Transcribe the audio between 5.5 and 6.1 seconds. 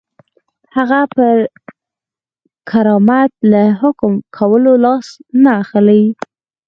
اخلي.